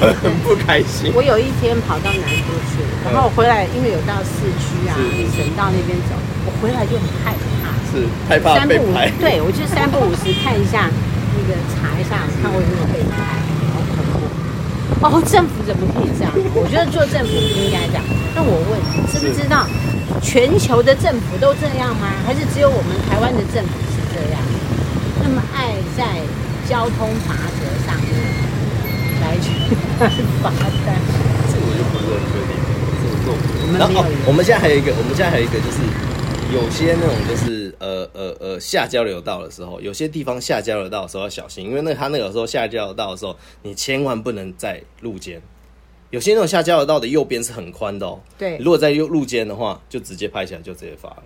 [0.00, 1.12] 很不开心。
[1.14, 4.96] 我有一天跑到南部去，然后我回来，因为有到市区啊，
[5.36, 9.12] 省道那边走，我回来就很害怕，是害怕被拍。
[9.20, 13.38] 对，我就三不五时看一下那个查一下，看我有没有被拍。
[15.00, 16.32] 哦，政府怎么可以这样？
[16.52, 18.04] 我觉得做政府不应该这样。
[18.36, 19.64] 那我问你，知不知道
[20.20, 22.12] 全球的政府都这样吗？
[22.26, 24.40] 还是只有我们台湾的政府是这样？
[25.22, 26.20] 那么爱在
[26.68, 28.10] 交通法则上面
[29.20, 29.48] 来去
[30.42, 30.50] 罚
[30.84, 30.98] 单？
[31.48, 32.52] 这我就不是很确定。
[33.00, 33.26] 这么做，
[33.78, 35.78] 然后我们现在还有一个，我们现在还有一个就是。
[36.52, 45.40] 有些那种就是呃呃呃下交流道的时候，有些地方下交流道的时候要小心，因为那他那个时候下交流道的时候，你千万不能在路肩。
[46.10, 48.18] 有些那种下交流道的右边是很宽的哦。
[48.36, 48.58] 对。
[48.58, 51.22] 如果在右路肩的话，就直接拍起来就直接发了。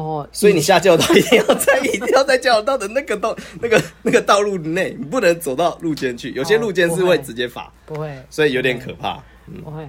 [0.00, 0.28] 哦。
[0.32, 6.30] 所以你下交流道一定要在一定要在交流道的那个道 那个那个道路内，你不能走到路肩去。
[6.32, 7.72] 有些路肩是会直接罚。
[7.84, 8.10] 不会。
[8.30, 9.22] 所以有点可怕。
[9.62, 9.88] 不会。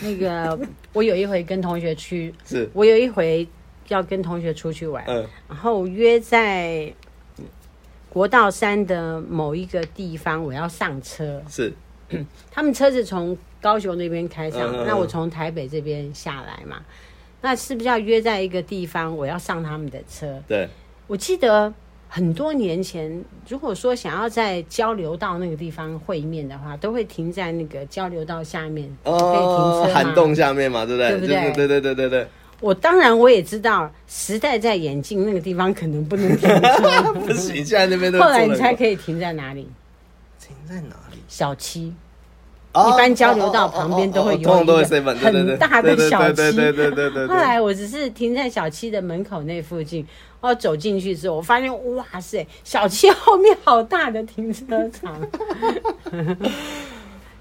[0.00, 0.58] 那个
[0.92, 3.46] 我有一回跟同学去，是我有一回。
[3.88, 6.90] 要跟同学出去玩，嗯，然后约在
[8.08, 11.42] 国道三的某一个地方，我要上车。
[11.50, 11.70] 是，
[12.50, 16.80] 他们车子从高雄那边开上，嗯、那我从台北这边下来嘛，
[17.42, 19.14] 那是不是要约在一个地方？
[19.14, 20.40] 我要上他们的车。
[20.48, 20.68] 对，
[21.06, 21.72] 我记得
[22.08, 31.10] 很多年前，如果说想要在交流道那个地方会面的话，都会停在那个交流道下面，哦、可以停车涵洞下面嘛，对不对？
[31.10, 31.52] 对不对？
[31.52, 32.26] 对对对对对。
[32.60, 37.12] 我当然我也知道，时代在演进，那个地方可能不能停车。
[37.26, 38.20] 不行，现在那边都。
[38.20, 39.68] 后来你猜可以停在哪里？
[40.38, 41.18] 停在哪里？
[41.26, 41.92] 小七。
[42.74, 46.36] 一般交流道旁边都会有一个很大的小七。
[46.36, 47.26] 对对对对对。
[47.26, 50.06] 后来我只是停在小七的门口那附近，
[50.40, 55.20] 然后走进去之后，我发现哇塞，小七后面好大的停车场。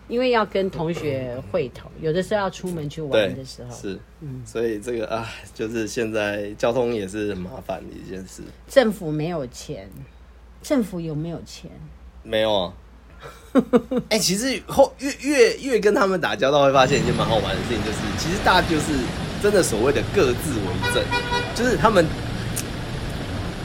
[0.07, 8.43] 因为要跟同学会头，有的时候要出门去玩的时候，是，嗯，所以这个啊，就是现在交通也是很麻烦的一件事。
[8.67, 9.89] 政府没有钱，
[10.61, 11.71] 政府有没有钱？
[12.23, 12.73] 没有啊。
[14.09, 18.85] 哎、其实后越越越跟他们打交道，会发现一件蛮好玩的事情，就是其实大家就是
[19.41, 21.03] 真的所谓的各自为政，
[21.53, 22.05] 就是他们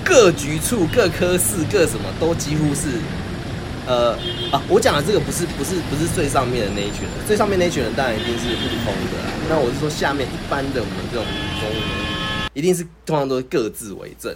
[0.04, 2.88] 各局处、各科室、各什么都几乎是。
[3.88, 4.18] 呃
[4.50, 9.16] 啊，我讲的这个不是不是不是最上面的那一群人，最上面那一群人当然一定是互通的。
[9.48, 11.24] 那我是说下面一般的我们这种
[11.60, 14.34] 公务员，一定是通常都是各自为政。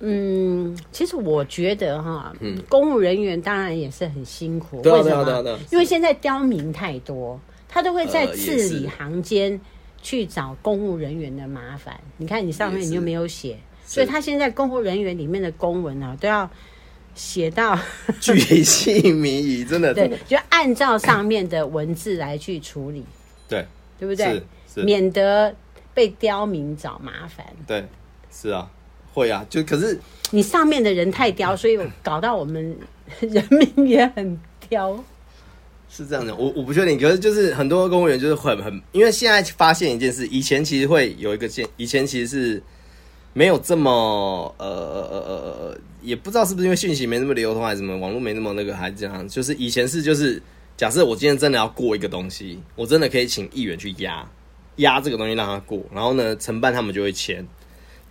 [0.00, 4.80] 嗯，其实我觉得哈，嗯，公务人员当然也是很辛苦。
[4.82, 5.58] 为什么？
[5.70, 9.60] 因为现在刁民太多，他都会在字里行间
[10.02, 12.00] 去找公务人员的麻烦。
[12.16, 16.50] 你看你上面你又没有写，所以他现在公务人员里面的公文啊都要。
[17.12, 17.76] 写到
[18.20, 23.04] 巨细靡遗，真的 对，就按照上面的文字来去处理，
[23.48, 23.66] 对，
[23.98, 24.40] 对不对？
[24.84, 25.52] 免得
[25.92, 27.44] 被刁民找麻烦。
[27.66, 27.84] 对，
[28.30, 28.70] 是啊，
[29.12, 29.98] 会啊，就可是
[30.30, 32.76] 你上面的人太刁，所以搞到我们
[33.20, 35.02] 人民也很刁。
[35.88, 42.62] 是这样的，我我不确定，可是就是很多公务员就是很很，因为现在发现一件事，以前其实会有一个件，以前其实是。
[43.32, 45.20] 没有这么呃呃呃
[45.68, 49.26] 呃，也不知道是不是因为讯息没那么流通，还是什么网络没那么那个，还是这样。
[49.28, 50.42] 就是以前是就是，
[50.76, 54.28] 假设我今天真的要过一个东西，我真的可以请议员去压
[54.78, 57.46] 压这个东西让他过，然后呢，承办他们就会签。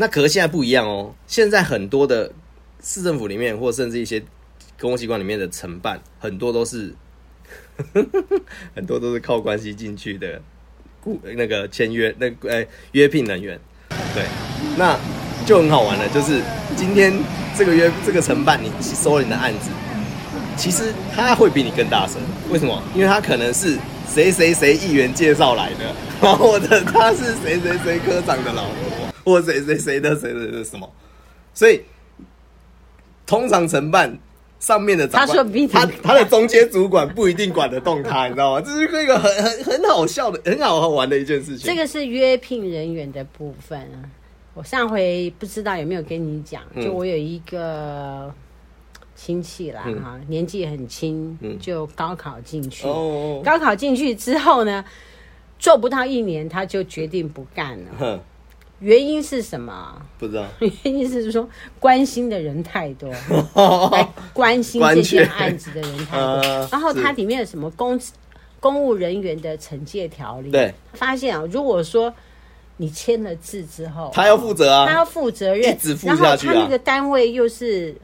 [0.01, 2.31] 那可是现在不一样哦，现在很多的
[2.81, 4.17] 市政府里面，或甚至一些
[4.79, 6.95] 公共机关里面的承办，很多都是
[8.73, 10.41] 很多都是靠关系进去的，
[11.03, 13.59] 雇那个签约那个哎约聘人员。
[14.15, 14.23] 对，
[14.77, 14.97] 那
[15.45, 16.07] 就很好玩了。
[16.07, 16.41] 就是
[16.77, 17.13] 今天
[17.57, 19.69] 这个约这个承办你收了你的案子，
[20.55, 22.21] 其实他会比你更大声。
[22.49, 22.81] 为什么？
[22.95, 28.98] 因为他可能是谁谁谁议员介绍来的，然 后或者他是谁谁谁科长的老婆，
[29.29, 30.91] 或谁谁谁的谁谁的什么。
[31.53, 31.81] 所以
[33.25, 34.17] 通常承办
[34.59, 38.61] 上面的长官，他他他的中间主管不一定管得动他，你知道吗？
[38.61, 41.67] 这是一个很很很好笑的、很好玩的一件事情。
[41.67, 44.03] 这个是约聘人员的部分啊。
[44.55, 48.33] 我上回不知道有没有跟你讲，就我有一个
[49.15, 52.85] 亲戚啦，哈、嗯，年纪很轻，就高考进去。
[52.85, 54.83] 嗯、高考进去之后呢，
[55.57, 58.19] 做不到一年，他就决定不干了。
[58.79, 60.01] 原因是什么？
[60.17, 60.45] 不知道。
[60.59, 61.47] 原因是说
[61.79, 63.09] 关心的人太多，
[63.91, 66.19] 来 关心这些案子的人太多。
[66.19, 67.99] 呃、 然后它里面有什么公
[68.59, 70.51] 公务人员的惩戒条例？
[70.51, 72.13] 对，发现啊，如果说
[72.77, 76.23] 你签了字之后，他要负责啊，他要负责任，一直负下去啊。
[76.23, 77.95] 然后他那个单位又是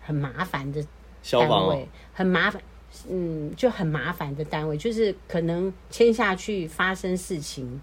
[0.00, 0.88] 很麻烦的单位，
[1.22, 1.78] 消防哦、
[2.14, 2.62] 很麻烦，
[3.10, 7.80] 嗯，就很麻烦的单位，就是可能签下去发生事情。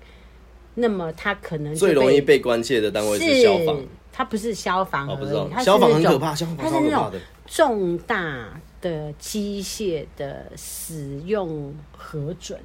[0.75, 7.11] 那么他可能最容易被关切的单位是消防，他不是消防而已，哦，不知道，消防很可怕，消防它是那种
[7.45, 12.57] 重大的机械的使用核准。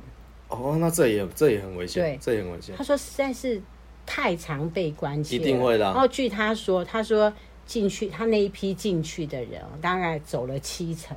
[0.48, 2.72] 哦，那这也这也很危险，对，这也很危险。
[2.78, 3.60] 他说实在是
[4.06, 5.84] 太常被关切，一定会的。
[5.84, 7.32] 然后据他说，他说
[7.66, 11.16] 进去他那一批进去的人大概走了七成，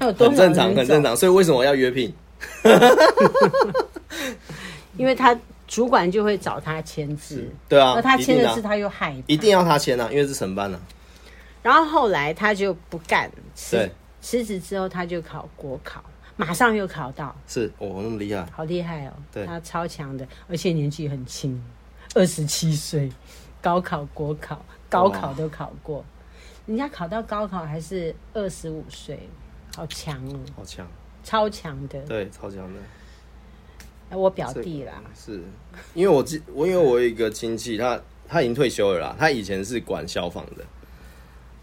[0.00, 1.16] 很正常，很正常。
[1.16, 2.12] 所以为什么要约聘？
[4.98, 5.38] 因为他。
[5.66, 10.80] 主管就会找他签字，对啊，那他签的字他又害怕，一定要他签啊，因为是承办啊。
[11.62, 16.04] 然后后来他就不干，辞辞职之后他就考国考，
[16.36, 21.62] 马上又考到，是哦，那么厉害，好厉害哦，对，他超强的，而且年纪很轻，
[22.14, 23.10] 二十七岁，
[23.62, 26.04] 高考国考，高考都考过，
[26.66, 29.28] 人家考到高考还是二十五岁，
[29.74, 30.86] 好强哦，好强，
[31.22, 32.80] 超强的，对，超强的。
[34.10, 35.40] 我表弟啦，是
[35.92, 39.16] 因为我记我因为我有一个亲戚，他他已经退休了啦。
[39.18, 40.64] 他以前是管消防的，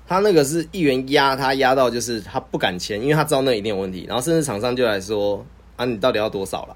[0.05, 4.05] 他那个是议员压他压到就是他不敢签，因为他知道那一定有问题。
[4.07, 5.45] 然后甚至厂商就来说
[5.77, 6.75] 啊，你到底要多少啦？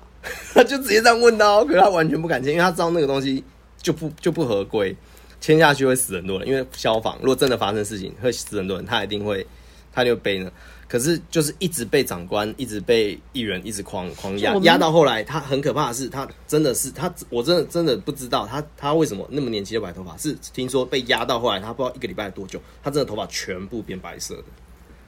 [0.53, 3.43] 他 就直接这样问到，可是他完全不敢签，因为他知道那个东西
[3.81, 4.95] 就不就不合规，
[5.41, 6.47] 签下去会死很多人。
[6.47, 9.45] 因为消防如果真的发生事情会死很多人，他一定会
[9.91, 10.49] 他就背呢。
[10.95, 24.43] 可是就是一直被长官，一直被议员一直狂狂压，压到后来，他很可怕的是，他真的是他，我真的真的不知道他他为什么那么年轻就白头发，是听说被压到后来，他不知道一个礼拜多久，他真的头发全部变白色的，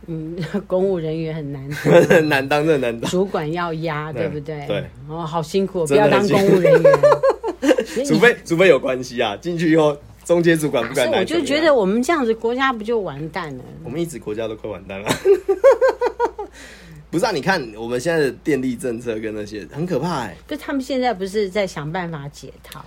[0.08, 0.36] 嗯，
[0.68, 3.10] 公务人员很难很 难当，真的难当。
[3.10, 4.68] 主管要压，对不对？
[4.68, 4.84] 对。
[5.08, 6.94] 哦，好辛苦，不要当公务人员。
[8.06, 11.10] 除非除非有关系啊，进去以后，中间主管不敢。
[11.10, 13.64] 我就觉得我们这样子，国家不就完蛋了？
[13.86, 15.10] 我们一直国家都快完蛋了。
[17.10, 20.38] 不是啊，你看我们现在的电力政策跟那些很可怕哎。
[20.48, 22.86] 就他们现在不是在想办法解套？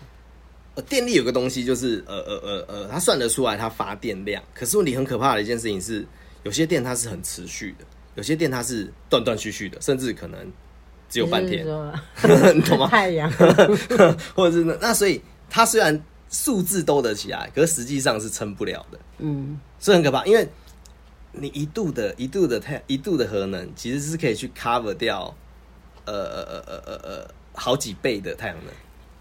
[0.75, 6.07] 呃，电力有个东西就是呃呃呃呃，它算得出来它发电量，可是问题很可怕的一件事情是。
[6.43, 7.85] 有些电它是很持续的，
[8.15, 10.51] 有些电它是断断续续的，甚至可能
[11.07, 11.67] 只有半天，
[12.57, 12.89] 你懂吗？
[12.89, 13.31] 太阳，
[14.35, 18.99] 或者是那那，所以它虽然数字兜得起来，可是实际上是撑不了的。
[19.19, 20.49] 嗯，所以很可怕，因为
[21.33, 25.35] 你一度的一度的太一度的核能，其实是可以去 cover 掉
[26.05, 28.73] 呃呃呃呃呃呃好几倍的太阳能。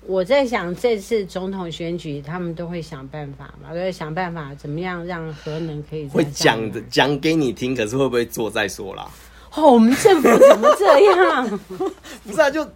[0.07, 9.07] 我在想，这次总统选举，他们都会想办法嘛，都会想办法怎么样让核能可以会讲的讲给你听，可是会不会做再说啦？
[9.53, 11.59] 哦，我们政府怎么这样？
[12.25, 12.67] 不是啊，就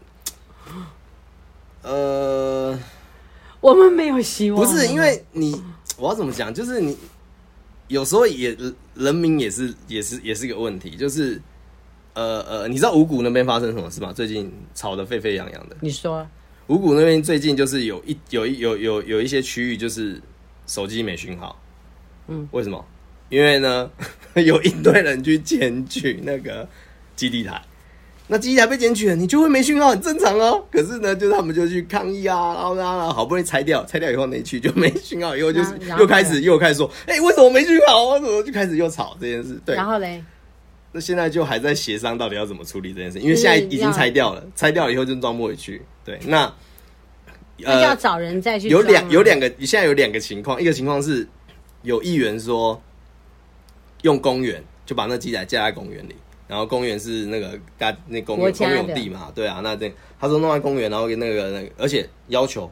[1.81, 2.77] 呃，
[3.61, 4.63] 我们没有希望。
[4.63, 5.63] 不是因为你，
[5.97, 6.53] 我要怎么讲？
[6.53, 6.97] 就是你
[7.93, 8.57] 有时候也
[8.95, 11.39] 人民也是也是也是个问题，就是
[12.13, 14.11] 呃呃，你知道五股那边发生什么事吗？
[14.11, 16.27] 最近吵得沸沸扬扬的，你说。
[16.67, 20.19] 五股那边最近就是有一有一有有有一些区域就是
[20.65, 21.61] 手机没讯号，
[22.27, 22.83] 嗯，为什么？
[23.29, 23.91] 因为呢
[24.35, 26.67] 有一堆人去检举那个
[27.15, 27.61] 基地台，
[28.27, 30.63] 那基地台被检举了，你就会没讯号，很正常哦。
[30.71, 38.05] 可是呢，就是他们就去抗议啊，然后然后好不容易拆掉，拆掉以后那区就没讯号，以后就是 又开始又开始说，哎，为什么没讯号？
[38.11, 39.59] 为什么就开始又吵这件事？
[39.65, 40.23] 对，然后嘞，
[40.93, 45.81] 那现在就还在协商到底要怎么处理这件事，因为现在已经拆掉了，拆掉了以后就装不回去。
[46.05, 46.51] 对，那
[47.65, 48.69] 呃，要找人再去。
[48.69, 51.27] 有两有两个，现在有两个情况，一个情况是
[51.81, 52.81] 有议员说
[54.01, 56.15] 用公园就把那机台架在公园里，
[56.47, 62.69] 然后公园是那个大那公园公有地嘛，对啊，那这他说弄在公园，然后给那个那个，而且要求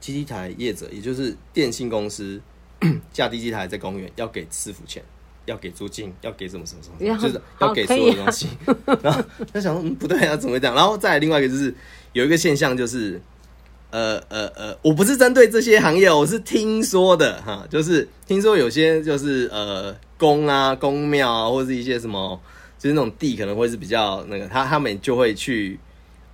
[0.00, 2.40] 基地台业者，也就是电信公司
[3.12, 5.02] 架地基台在公园要给师傅钱。
[5.46, 8.48] 要给租金，要给什么什么什么，就是要给所有东西。
[8.66, 10.76] 啊、 然后他想说，嗯，不对啊，怎么会这样？
[10.76, 11.74] 然后再来另外一个就是
[12.12, 13.18] 有一个现象，就是
[13.90, 22.38] 呃呃呃，我不是针对这些行业，我是听说的哈，就是听说有些就是呃宫啊、宫庙啊，或者是一些什么，
[22.78, 25.78] 就是那种地可能会是比较那个，他他们就会去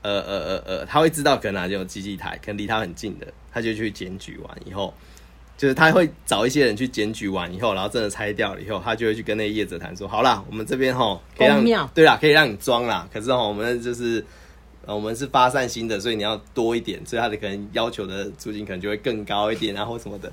[0.02, 4.92] 呃呃呃呃，他会知道可能哪里有基地台，可能离他很近的，他就去检举完以后。
[5.56, 13.08] 就是他会找一些人去检举完以后，然后真的拆掉了以后，他就会去跟那业者谈说：好啦，我们这边哈可以让对啦，可以让你装啦。
[13.12, 14.22] 可是哈，我们就是
[14.84, 20.30] 我们是发散型的，所以你要多一点，所以他的可能要求的租金可能就会更高一点，然后什么的。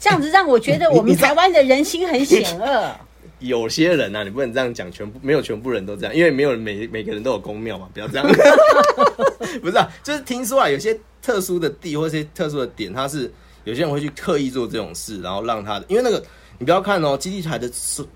[0.00, 2.92] 这样子让我觉得我们台湾的人心很险恶。
[3.40, 8.26] 有些人啊，你不能这样讲，全部没有全部人都这样，因为没有每每个人都有公庙嘛，不要这样。
[9.60, 13.30] 不是啊，就是听说啊，有些特殊的地或者些特殊的点，它是。
[13.64, 16.18] 有些人会去刻意做这种事，然后让他的，因为那个
[16.58, 18.08] 你不要看哦，基地台的租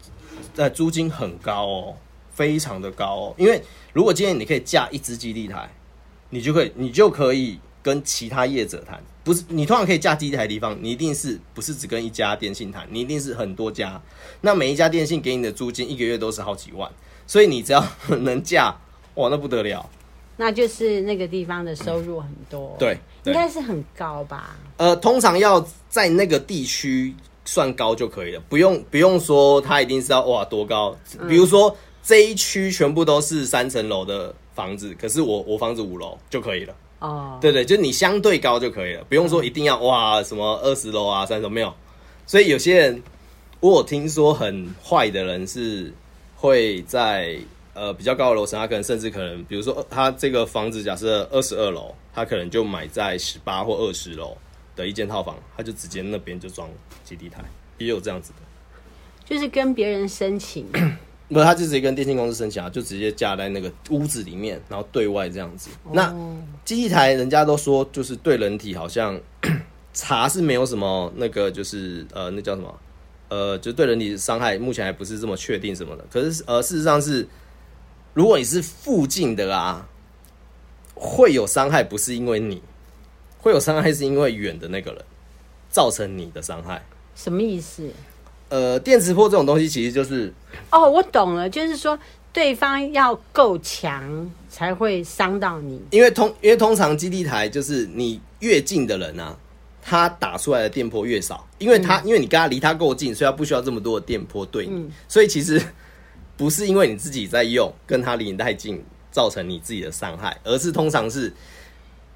[0.54, 1.96] 在租金很高哦，
[2.32, 3.34] 非常的高哦。
[3.36, 5.70] 因为如果今天你可以架一只基地台，
[6.30, 14.00] 你就可以你就可以跟其他业者谈，不是你通常可以架基地台的地方，你一定是不是只跟一家电信谈，你一定是很多家，
[14.40, 16.90] 那每一家电信给你的租金一个月都是好几万，
[17.26, 17.86] 所以你只要
[18.22, 18.74] 能架，
[19.16, 19.86] 哇，那不得了。
[20.38, 24.56] 那就是那个地方的收入很多，嗯、对，应该是很高吧？
[24.78, 30.96] 呃，通常要在那个地区算高就可以了，不用不用说它一定是要哇多高。
[31.28, 36.74] 比如说、嗯、这一区全部都是三层楼的房子，可是我我房子五楼就可以了。
[37.04, 41.72] 哦，对对，就你相对高就可以了，不用说一定要、嗯、哇什么二十楼啊三十楼没有。
[42.26, 43.02] 所以有些人，
[43.60, 45.92] 我有听说很坏的人是
[46.36, 47.38] 会在。
[47.76, 54.36] 呃，比较高的楼层，他可能甚至可能，比如说，他这个房子假设二十二楼，他可能就买在十八或二十楼
[54.76, 56.70] 的一间套房，他就直接那边就装
[57.02, 57.42] 基地台，
[57.78, 58.36] 也有这样子的，
[59.24, 60.64] 就是跟别人申请，
[61.34, 65.68] 不是，他就直接跟电信公司申请啊，就直接架在那个屋子里面，然后对外这样子。
[65.82, 66.14] 哦、那
[66.64, 69.20] 机器台人家都说，就是对人体好像
[69.92, 72.74] 查是没有什么那个，就是呃，那叫什么？
[73.28, 76.04] 呃，就对人体伤害，目前还不是这么确定什么的。
[76.10, 77.28] 可是呃，事实上是。
[78.16, 79.88] 如果你是附近的啊，
[80.94, 82.62] 会有伤害，不是因为你
[83.40, 85.04] 会有伤害，是因为远的那个人
[85.68, 86.80] 造成你的伤害。
[87.16, 87.90] 什么意思？
[88.54, 90.32] 呃，电磁波这种东西其实就是……
[90.70, 91.98] 哦，我懂了，就是说
[92.32, 95.82] 对方要够强才会伤到你。
[95.90, 99.36] 因为通，因为通常基地台就是你越近的人啊，
[99.82, 104.72] 他打出来的电波越少，因为他、嗯、因为你跟他离他够近，所以他不需要这么多的电波对你。
[104.72, 105.60] 嗯、 所以其实。
[106.36, 111.32] 不是因为你自己在用，跟他离你太近造成你自己的伤害，而是通常是。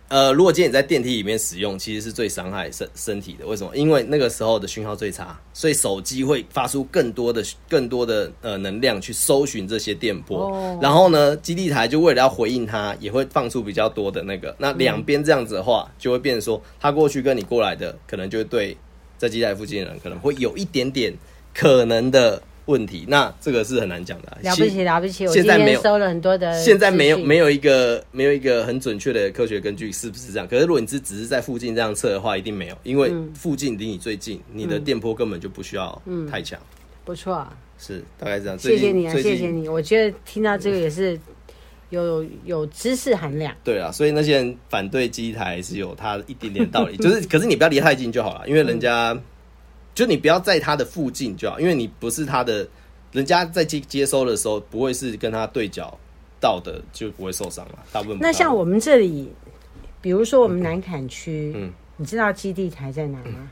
[0.08, 3.46] 呃，如果今天你在电梯里面使用，其实是最伤害身身体的。
[3.46, 3.76] 为什么？
[3.76, 10.46] 因为那个时候的讯号最差，所以手机会发出更多的、更多的呃能量去搜寻这些电波。
[10.46, 10.82] Oh.
[10.82, 14.56] 然后呢，基地台就为了要回应它，也会放出比较多的那个。
[14.58, 18.76] 那两边这样子的话，嗯、就会变成说，他过去跟你过来的，可能就会对
[19.18, 21.12] 在基地台附近的人，可能会有一点点
[21.54, 22.42] 可能的。
[22.68, 24.38] 问题，那这个是很难讲的、啊。
[24.42, 25.26] 了不起，了不起！
[25.26, 26.52] 我今天收了很多的。
[26.62, 30.46] 现在没有没有一个没有一个很准确的科学根据，是不是这样？
[30.46, 36.68] 可是如果你是只是在附近这样测的话，一定没有，因为附近离你最近，嗯、你的电波根本就不需要太强、嗯。
[37.06, 38.58] 不错、啊，是大概这样。
[38.58, 39.66] 谢谢你啊，谢谢你。
[39.66, 41.18] 我觉得听到这个也是
[41.88, 43.56] 有有知识含量。
[43.64, 49.18] 对啊，所以那些人反对机台是有他一点点道理，就是可是你不要离太近就好了，因为人家。
[49.98, 52.64] 嗯就你不要在他的附近就好，因为你不是他的，
[53.10, 55.98] 人家在接接收的时候不会是跟他对角
[56.40, 57.78] 到的，就不会受伤了。
[57.90, 59.28] 大部分那像我们这里，
[60.00, 63.50] 比如说我们南坎区，嗯，你知道基地台在哪吗？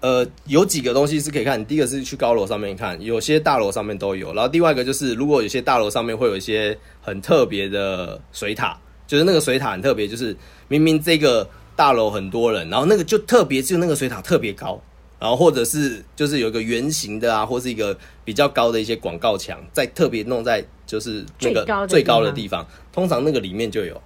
[0.00, 1.62] 呃，有几个东西是可以看。
[1.66, 4.32] 第一个是去高楼上面看，有些大楼上面都有。
[4.32, 8.74] 然后另外一个就是，如果有些大楼上面会有一些很特别的水塔，
[9.06, 10.34] 就是那个水塔很特别，就是
[10.68, 11.46] 明明这个
[11.76, 14.80] 大楼很多人，然后那个就特别就那个水塔特别高。
[15.22, 24.02] 然后或者是就是有一个圆形的啊，或是一个比较高的一些广告墙，再特别弄在就是那个最高的地方，通常那个里面就有。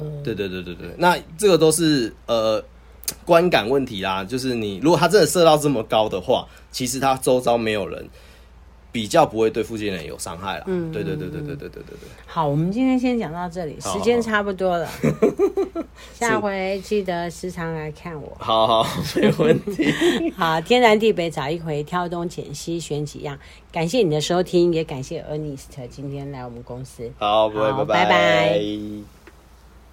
[0.00, 2.60] 嗯，对对对对对，那这个都是呃
[3.24, 4.24] 观感问题啦。
[4.24, 8.04] 就是你如果它真的设到这么高的话，其实它周遭没有人。
[8.98, 10.64] 比较不会对附近人有伤害了。
[10.66, 12.08] 嗯，对对对对对对对对对。
[12.26, 14.90] 好，我们今天先讲到这里，时间差不多了。
[16.14, 18.36] 下回记得时常来看我。
[18.40, 19.94] 好好，没问题。
[20.36, 23.38] 好，天南地北找一回，挑东拣西选几样。
[23.70, 27.08] 感谢你的收听，也感谢 Ernest 今天来我们公司。
[27.18, 29.17] 好，拜拜拜拜。